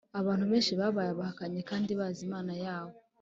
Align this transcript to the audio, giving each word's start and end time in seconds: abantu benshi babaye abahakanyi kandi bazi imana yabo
abantu 0.19 0.43
benshi 0.51 0.73
babaye 0.79 1.09
abahakanyi 1.11 1.61
kandi 1.69 1.91
bazi 1.99 2.21
imana 2.27 2.53
yabo 2.65 2.95